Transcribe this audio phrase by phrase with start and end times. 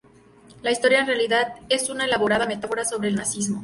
[0.63, 3.59] La historia en realidad es una elaborada metáfora sobre el nazismo.